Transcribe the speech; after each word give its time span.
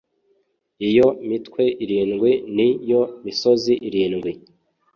Iyo 0.87 1.07
mitwe 1.27 1.63
irindwi 1.83 2.31
ni 2.55 2.69
yo 2.89 3.01
misozi 3.25 3.73
irindwi 3.87 4.31